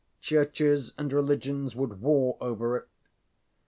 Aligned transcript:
Churches 0.19 0.93
and 0.97 1.13
religions 1.13 1.75
would 1.75 2.01
war 2.01 2.35
over 2.41 2.75
it. 2.75 2.87